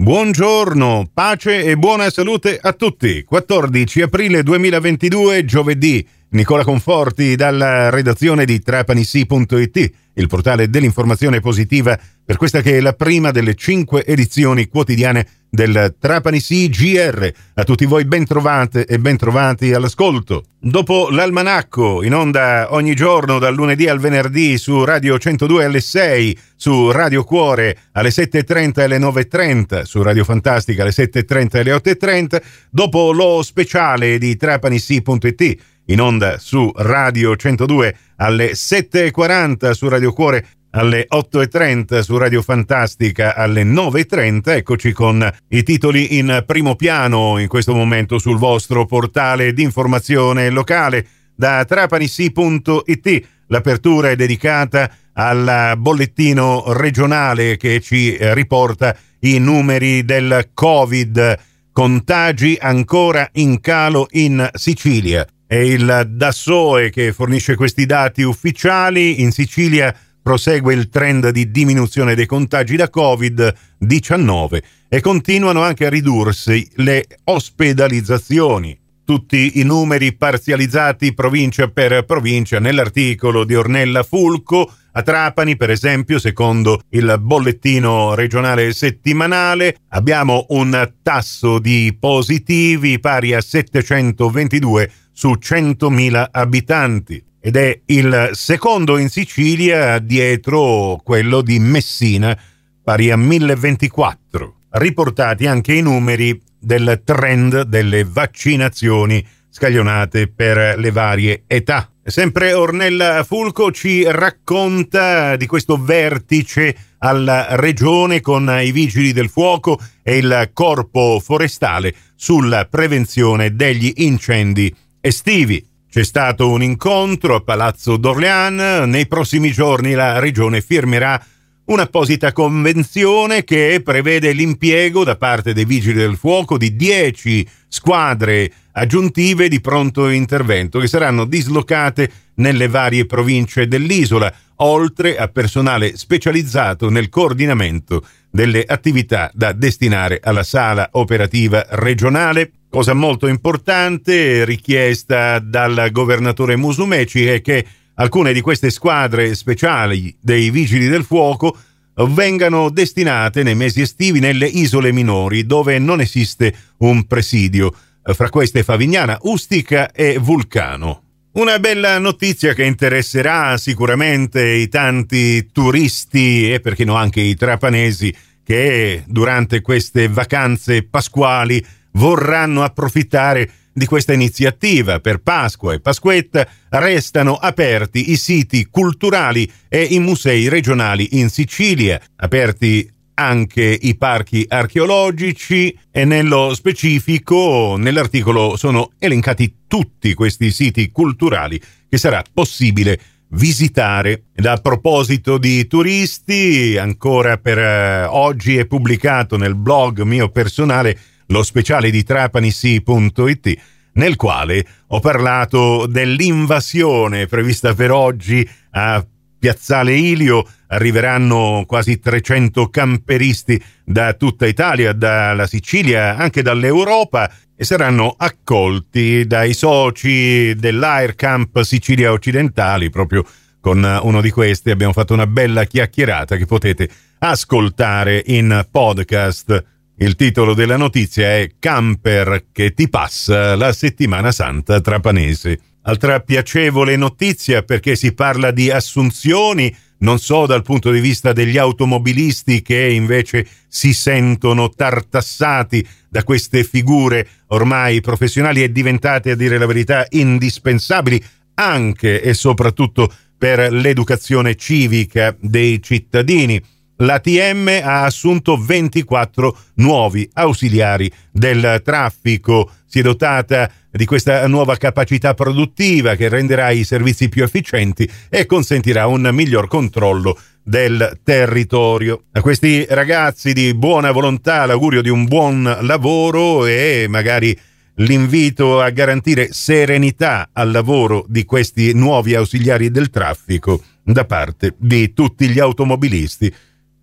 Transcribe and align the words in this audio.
Buongiorno, 0.00 1.10
pace 1.12 1.62
e 1.62 1.76
buona 1.76 2.08
salute 2.08 2.58
a 2.58 2.72
tutti. 2.72 3.22
14 3.22 4.00
aprile 4.00 4.42
2022, 4.42 5.44
giovedì. 5.44 6.08
Nicola 6.30 6.64
Conforti 6.64 7.36
dalla 7.36 7.90
redazione 7.90 8.46
di 8.46 8.60
trapanisi.it, 8.60 9.92
il 10.14 10.26
portale 10.26 10.70
dell'informazione 10.70 11.40
positiva 11.40 12.00
per 12.24 12.38
questa 12.38 12.62
che 12.62 12.78
è 12.78 12.80
la 12.80 12.94
prima 12.94 13.30
delle 13.30 13.54
cinque 13.54 14.06
edizioni 14.06 14.68
quotidiane 14.68 15.26
del 15.50 15.96
Trapani 15.98 16.40
CGR. 16.40 17.28
A 17.54 17.64
tutti 17.64 17.84
voi 17.84 18.04
ben 18.04 18.24
trovate 18.24 18.86
e 18.86 18.98
ben 18.98 19.16
trovati 19.16 19.72
all'ascolto. 19.72 20.44
Dopo 20.58 21.08
l'almanacco, 21.10 22.02
in 22.02 22.14
onda 22.14 22.68
ogni 22.70 22.94
giorno 22.94 23.38
dal 23.38 23.54
lunedì 23.54 23.88
al 23.88 23.98
venerdì 23.98 24.56
su 24.56 24.84
Radio 24.84 25.18
102 25.18 25.64
alle 25.64 25.80
6, 25.80 26.38
su 26.54 26.90
Radio 26.90 27.24
Cuore 27.24 27.76
alle 27.92 28.10
7.30 28.10 28.80
e 28.80 28.82
alle 28.82 28.98
9.30, 28.98 29.82
su 29.82 30.02
Radio 30.02 30.24
Fantastica 30.24 30.82
alle 30.82 30.92
7.30 30.92 31.48
e 31.56 31.58
alle 31.58 31.72
8.30, 31.72 32.42
dopo 32.70 33.12
lo 33.12 33.42
speciale 33.42 34.18
di 34.18 34.36
trapanisi.it 34.36 35.58
in 35.86 36.00
onda 36.00 36.38
su 36.38 36.70
Radio 36.76 37.36
102 37.36 37.96
alle 38.16 38.52
7.40 38.52 39.70
su 39.72 39.88
Radio 39.88 40.12
Cuore 40.12 40.46
alle 40.72 41.06
8.30 41.12 42.00
su 42.00 42.16
Radio 42.16 42.42
Fantastica 42.42 43.34
alle 43.34 43.64
9.30. 43.64 44.56
Eccoci 44.56 44.92
con 44.92 45.28
i 45.48 45.62
titoli 45.62 46.18
in 46.18 46.44
primo 46.46 46.76
piano 46.76 47.38
in 47.38 47.48
questo 47.48 47.74
momento 47.74 48.18
sul 48.18 48.38
vostro 48.38 48.86
portale 48.86 49.52
di 49.52 49.62
informazione 49.62 50.50
locale 50.50 51.06
da 51.34 51.64
trapanisi.it. 51.64 53.28
L'apertura 53.46 54.10
è 54.10 54.16
dedicata 54.16 54.90
al 55.14 55.74
bollettino 55.76 56.72
regionale 56.72 57.56
che 57.56 57.80
ci 57.80 58.16
riporta 58.20 58.96
i 59.20 59.38
numeri 59.38 60.04
del 60.04 60.50
Covid. 60.54 61.38
Contagi 61.72 62.56
ancora 62.60 63.28
in 63.32 63.60
calo 63.60 64.06
in 64.10 64.48
Sicilia. 64.54 65.26
È 65.46 65.56
il 65.56 66.06
Dassoe 66.10 66.90
che 66.90 67.12
fornisce 67.12 67.56
questi 67.56 67.86
dati 67.86 68.22
ufficiali. 68.22 69.20
In 69.20 69.32
Sicilia 69.32 69.92
prosegue 70.22 70.74
il 70.74 70.88
trend 70.88 71.30
di 71.30 71.50
diminuzione 71.50 72.14
dei 72.14 72.26
contagi 72.26 72.76
da 72.76 72.90
Covid-19 72.94 74.62
e 74.88 75.00
continuano 75.00 75.62
anche 75.62 75.86
a 75.86 75.90
ridursi 75.90 76.68
le 76.76 77.06
ospedalizzazioni. 77.24 78.78
Tutti 79.04 79.58
i 79.58 79.64
numeri 79.64 80.14
parzializzati 80.14 81.14
provincia 81.14 81.68
per 81.68 82.04
provincia 82.04 82.60
nell'articolo 82.60 83.44
di 83.44 83.56
Ornella 83.56 84.02
Fulco. 84.04 84.72
A 84.92 85.02
Trapani, 85.02 85.56
per 85.56 85.70
esempio, 85.70 86.18
secondo 86.18 86.82
il 86.90 87.16
bollettino 87.20 88.14
regionale 88.14 88.72
settimanale, 88.72 89.76
abbiamo 89.88 90.46
un 90.50 90.92
tasso 91.02 91.58
di 91.58 91.96
positivi 91.98 93.00
pari 93.00 93.34
a 93.34 93.40
722 93.40 94.90
su 95.12 95.30
100.000 95.30 96.26
abitanti 96.30 97.24
ed 97.40 97.56
è 97.56 97.80
il 97.86 98.30
secondo 98.32 98.98
in 98.98 99.08
Sicilia 99.08 99.98
dietro 99.98 101.00
quello 101.02 101.40
di 101.40 101.58
Messina, 101.58 102.38
pari 102.82 103.10
a 103.10 103.16
1024. 103.16 104.56
Riportati 104.70 105.46
anche 105.46 105.72
i 105.72 105.82
numeri 105.82 106.40
del 106.58 107.00
trend 107.04 107.62
delle 107.62 108.04
vaccinazioni 108.04 109.26
scaglionate 109.48 110.28
per 110.28 110.78
le 110.78 110.90
varie 110.90 111.44
età. 111.46 111.90
Sempre 112.04 112.52
Ornella 112.52 113.24
Fulco 113.24 113.72
ci 113.72 114.04
racconta 114.04 115.36
di 115.36 115.46
questo 115.46 115.82
vertice 115.82 116.76
alla 116.98 117.56
regione 117.56 118.20
con 118.20 118.54
i 118.62 118.72
vigili 118.72 119.12
del 119.12 119.28
fuoco 119.28 119.78
e 120.02 120.18
il 120.18 120.50
corpo 120.52 121.20
forestale 121.20 121.94
sulla 122.14 122.66
prevenzione 122.66 123.54
degli 123.54 123.92
incendi 123.96 124.74
estivi. 125.00 125.69
C'è 125.90 126.04
stato 126.04 126.48
un 126.48 126.62
incontro 126.62 127.34
a 127.34 127.40
Palazzo 127.40 127.96
d'Orléans, 127.96 128.86
nei 128.86 129.08
prossimi 129.08 129.50
giorni 129.50 129.94
la 129.94 130.20
Regione 130.20 130.60
firmerà 130.60 131.20
un'apposita 131.64 132.30
convenzione 132.30 133.42
che 133.42 133.80
prevede 133.84 134.30
l'impiego 134.30 135.02
da 135.02 135.16
parte 135.16 135.52
dei 135.52 135.64
Vigili 135.64 135.98
del 135.98 136.16
Fuoco 136.16 136.56
di 136.56 136.76
10 136.76 137.44
squadre 137.66 138.52
aggiuntive 138.70 139.48
di 139.48 139.60
pronto 139.60 140.08
intervento 140.08 140.78
che 140.78 140.86
saranno 140.86 141.24
dislocate 141.24 142.08
nelle 142.34 142.68
varie 142.68 143.04
province 143.04 143.66
dell'isola, 143.66 144.32
oltre 144.58 145.16
a 145.16 145.26
personale 145.26 145.96
specializzato 145.96 146.88
nel 146.88 147.08
coordinamento 147.08 148.06
delle 148.30 148.62
attività 148.64 149.28
da 149.34 149.50
destinare 149.50 150.20
alla 150.22 150.44
sala 150.44 150.88
operativa 150.92 151.66
regionale. 151.70 152.52
Cosa 152.70 152.94
molto 152.94 153.26
importante, 153.26 154.44
richiesta 154.44 155.40
dal 155.40 155.88
governatore 155.90 156.56
Musumeci, 156.56 157.26
è 157.26 157.40
che 157.40 157.66
alcune 157.94 158.32
di 158.32 158.40
queste 158.40 158.70
squadre 158.70 159.34
speciali 159.34 160.16
dei 160.20 160.50
vigili 160.50 160.86
del 160.86 161.02
fuoco 161.02 161.58
vengano 161.94 162.70
destinate 162.70 163.42
nei 163.42 163.56
mesi 163.56 163.80
estivi 163.80 164.20
nelle 164.20 164.46
isole 164.46 164.92
minori 164.92 165.46
dove 165.46 165.80
non 165.80 166.00
esiste 166.00 166.54
un 166.78 167.08
presidio, 167.08 167.74
fra 168.04 168.30
queste 168.30 168.62
Favignana, 168.62 169.18
Ustica 169.22 169.90
e 169.90 170.18
Vulcano. 170.18 171.02
Una 171.32 171.58
bella 171.58 171.98
notizia 171.98 172.54
che 172.54 172.64
interesserà 172.64 173.56
sicuramente 173.58 174.46
i 174.48 174.68
tanti 174.68 175.50
turisti 175.50 176.52
e 176.52 176.60
perché 176.60 176.84
no 176.84 176.94
anche 176.94 177.20
i 177.20 177.34
trapanesi 177.34 178.14
che 178.44 179.02
durante 179.06 179.60
queste 179.60 180.06
vacanze 180.06 180.84
pasquali 180.84 181.64
vorranno 181.92 182.62
approfittare 182.62 183.50
di 183.72 183.86
questa 183.86 184.12
iniziativa. 184.12 185.00
Per 185.00 185.18
Pasqua 185.18 185.72
e 185.72 185.80
Pasquetta 185.80 186.46
restano 186.70 187.34
aperti 187.34 188.10
i 188.10 188.16
siti 188.16 188.66
culturali 188.66 189.50
e 189.68 189.82
i 189.82 189.98
musei 189.98 190.48
regionali 190.48 191.18
in 191.18 191.28
Sicilia, 191.28 192.00
aperti 192.16 192.98
anche 193.14 193.78
i 193.82 193.96
parchi 193.96 194.46
archeologici 194.48 195.76
e 195.90 196.04
nello 196.06 196.54
specifico 196.54 197.76
nell'articolo 197.76 198.56
sono 198.56 198.92
elencati 198.98 199.56
tutti 199.66 200.14
questi 200.14 200.50
siti 200.50 200.90
culturali 200.90 201.60
che 201.88 201.98
sarà 201.98 202.22
possibile 202.32 202.98
visitare. 203.32 204.24
Ed 204.34 204.46
a 204.46 204.56
proposito 204.56 205.36
di 205.36 205.66
turisti, 205.66 206.78
ancora 206.78 207.36
per 207.36 207.58
eh, 207.58 208.04
oggi 208.04 208.56
è 208.56 208.66
pubblicato 208.66 209.36
nel 209.36 209.54
blog 209.54 210.00
mio 210.00 210.30
personale 210.30 210.98
lo 211.30 211.42
speciale 211.42 211.90
di 211.90 212.02
trapanisi.it 212.02 213.58
nel 213.92 214.16
quale 214.16 214.64
ho 214.88 215.00
parlato 215.00 215.86
dell'invasione 215.86 217.26
prevista 217.26 217.74
per 217.74 217.90
oggi 217.90 218.48
a 218.72 219.04
Piazzale 219.38 219.94
Ilio. 219.94 220.46
Arriveranno 220.68 221.64
quasi 221.66 221.98
300 221.98 222.68
camperisti 222.68 223.60
da 223.84 224.12
tutta 224.12 224.46
Italia, 224.46 224.92
dalla 224.92 225.46
Sicilia, 225.46 226.16
anche 226.16 226.42
dall'Europa 226.42 227.32
e 227.56 227.64
saranno 227.64 228.14
accolti 228.16 229.26
dai 229.26 229.52
soci 229.52 230.54
dell'Air 230.54 231.14
Camp 231.16 231.60
Sicilia 231.62 232.12
Occidentali. 232.12 232.90
Proprio 232.90 233.24
con 233.60 234.00
uno 234.02 234.20
di 234.20 234.30
questi 234.30 234.70
abbiamo 234.70 234.92
fatto 234.92 235.12
una 235.12 235.26
bella 235.26 235.64
chiacchierata 235.64 236.36
che 236.36 236.46
potete 236.46 236.88
ascoltare 237.18 238.22
in 238.26 238.66
podcast 238.70 239.64
il 240.02 240.14
titolo 240.14 240.54
della 240.54 240.78
notizia 240.78 241.36
è 241.36 241.50
Camper 241.58 242.46
che 242.52 242.72
ti 242.72 242.88
passa 242.88 243.54
la 243.54 243.70
settimana 243.72 244.32
santa 244.32 244.80
trapanese. 244.80 245.60
Altra 245.82 246.20
piacevole 246.20 246.96
notizia 246.96 247.62
perché 247.62 247.96
si 247.96 248.14
parla 248.14 248.50
di 248.50 248.70
assunzioni, 248.70 249.74
non 249.98 250.18
so 250.18 250.46
dal 250.46 250.62
punto 250.62 250.90
di 250.90 251.00
vista 251.00 251.34
degli 251.34 251.58
automobilisti 251.58 252.62
che 252.62 252.88
invece 252.88 253.46
si 253.68 253.92
sentono 253.92 254.70
tartassati 254.70 255.86
da 256.08 256.24
queste 256.24 256.64
figure 256.64 257.28
ormai 257.48 258.00
professionali 258.00 258.62
e 258.62 258.72
diventate 258.72 259.32
a 259.32 259.36
dire 259.36 259.58
la 259.58 259.66
verità 259.66 260.06
indispensabili 260.08 261.22
anche 261.54 262.22
e 262.22 262.32
soprattutto 262.32 263.12
per 263.36 263.70
l'educazione 263.70 264.54
civica 264.54 265.36
dei 265.38 265.82
cittadini 265.82 266.62
l'ATM 267.00 267.80
ha 267.82 268.04
assunto 268.04 268.56
24 268.56 269.56
nuovi 269.74 270.28
ausiliari 270.32 271.10
del 271.30 271.80
traffico. 271.84 272.70
Si 272.86 273.00
è 273.00 273.02
dotata 273.02 273.70
di 273.90 274.04
questa 274.04 274.46
nuova 274.46 274.76
capacità 274.76 275.34
produttiva 275.34 276.14
che 276.14 276.28
renderà 276.28 276.70
i 276.70 276.84
servizi 276.84 277.28
più 277.28 277.42
efficienti 277.42 278.08
e 278.28 278.46
consentirà 278.46 279.06
un 279.06 279.28
miglior 279.32 279.68
controllo 279.68 280.38
del 280.62 281.18
territorio. 281.22 282.24
A 282.32 282.40
questi 282.40 282.84
ragazzi 282.88 283.52
di 283.52 283.74
buona 283.74 284.12
volontà 284.12 284.66
l'augurio 284.66 285.02
di 285.02 285.08
un 285.08 285.24
buon 285.24 285.78
lavoro 285.82 286.66
e 286.66 287.06
magari 287.08 287.56
l'invito 287.96 288.80
a 288.80 288.90
garantire 288.90 289.52
serenità 289.52 290.50
al 290.52 290.70
lavoro 290.70 291.24
di 291.28 291.44
questi 291.44 291.92
nuovi 291.92 292.34
ausiliari 292.34 292.90
del 292.90 293.10
traffico 293.10 293.82
da 294.02 294.24
parte 294.24 294.74
di 294.78 295.12
tutti 295.12 295.48
gli 295.48 295.58
automobilisti 295.58 296.52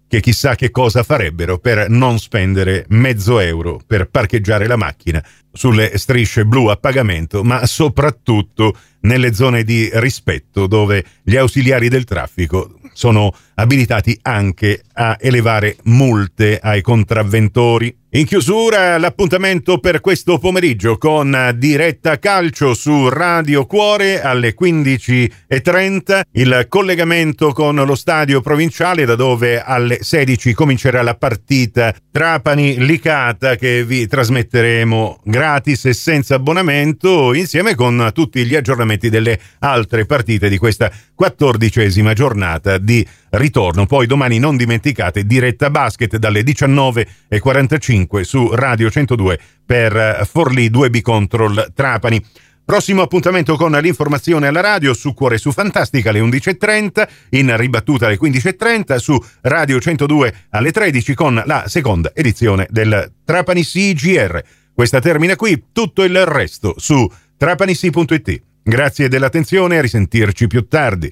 che 0.07 0.19
chissà 0.21 0.55
che 0.55 0.71
cosa 0.71 1.03
farebbero 1.03 1.57
per 1.57 1.89
non 1.89 2.17
spendere 2.19 2.85
mezzo 2.89 3.39
euro 3.39 3.79
per 3.85 4.09
parcheggiare 4.09 4.67
la 4.67 4.77
macchina 4.77 5.23
sulle 5.57 5.97
strisce 5.97 6.45
blu 6.45 6.67
a 6.67 6.75
pagamento, 6.75 7.43
ma 7.43 7.65
soprattutto 7.65 8.75
nelle 9.01 9.33
zone 9.33 9.63
di 9.63 9.89
rispetto 9.93 10.67
dove 10.67 11.03
gli 11.23 11.35
ausiliari 11.35 11.89
del 11.89 12.03
traffico 12.03 12.77
sono 12.93 13.31
abilitati 13.55 14.17
anche 14.23 14.81
a 14.93 15.17
elevare 15.19 15.77
multe 15.83 16.59
ai 16.61 16.81
contravventori. 16.81 17.95
In 18.11 18.25
chiusura 18.25 18.97
l'appuntamento 18.97 19.77
per 19.77 19.99
questo 19.99 20.39
pomeriggio 20.39 20.97
con 20.97 21.53
diretta 21.55 22.17
calcio 22.17 22.73
su 22.73 23.09
Radio 23.09 23.67
Cuore 23.67 24.21
alle 24.21 24.55
15.30, 24.59 26.21
il 26.31 26.65
collegamento 26.67 27.51
con 27.51 27.75
lo 27.75 27.95
stadio 27.95 28.41
provinciale 28.41 29.05
da 29.05 29.13
dove 29.13 29.61
alle 29.61 29.99
16 30.01 30.53
comincerà 30.53 31.03
la 31.03 31.15
partita 31.15 31.93
Trapani-Licata 32.11 33.55
che 33.57 33.83
vi 33.83 34.07
trasmetteremo 34.07 35.21
gratis 35.47 35.85
e 35.85 35.93
senza 35.93 36.35
abbonamento 36.35 37.33
insieme 37.33 37.73
con 37.73 38.11
tutti 38.13 38.45
gli 38.45 38.53
aggiornamenti 38.53 39.09
delle 39.09 39.39
altre 39.59 40.05
partite 40.05 40.49
di 40.49 40.57
questa 40.57 40.91
quattordicesima 41.15 42.11
giornata 42.11 42.77
di 42.77 43.07
ritorno. 43.29 43.85
Poi 43.85 44.07
domani 44.07 44.39
non 44.39 44.57
dimenticate 44.57 45.23
diretta 45.23 45.69
basket 45.69 46.17
dalle 46.17 46.41
19.45 46.41 48.21
su 48.21 48.49
Radio 48.53 48.89
102 48.89 49.39
per 49.65 50.27
Forlì 50.29 50.69
2B 50.69 50.99
Control 50.99 51.71
Trapani. 51.73 52.21
Prossimo 52.65 53.01
appuntamento 53.01 53.55
con 53.55 53.71
l'informazione 53.71 54.47
alla 54.47 54.59
radio 54.59 54.93
su 54.93 55.13
Cuore 55.13 55.37
su 55.37 55.53
Fantastica 55.53 56.09
alle 56.09 56.19
11.30, 56.19 57.07
in 57.29 57.55
ribattuta 57.55 58.07
alle 58.07 58.19
15.30 58.19 58.97
su 58.97 59.17
Radio 59.43 59.79
102 59.79 60.33
alle 60.49 60.73
13 60.73 61.13
con 61.13 61.41
la 61.45 61.63
seconda 61.67 62.11
edizione 62.13 62.67
del 62.69 63.13
Trapani 63.23 63.63
CGR. 63.63 64.65
Questa 64.77 64.99
termina 64.99 65.35
qui, 65.35 65.69
tutto 65.71 66.03
il 66.03 66.23
resto 66.23 66.75
su 66.77 67.11
trapanissi.it. 67.35 68.41
Grazie 68.61 69.07
dell'attenzione, 69.07 69.79
a 69.79 69.81
risentirci 69.81 70.45
più 70.45 70.67
tardi. 70.67 71.11